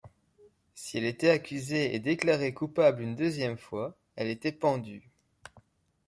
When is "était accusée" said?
1.05-1.93